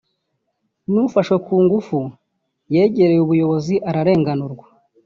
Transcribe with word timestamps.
n’ufashwe 0.91 1.35
ku 1.45 1.53
ngufu 1.63 1.99
yegere 2.73 3.13
ubuyobozi 3.23 3.75
arenganurwe 3.89 4.65